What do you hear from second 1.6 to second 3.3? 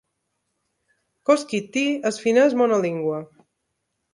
Tl és finès monolingüe.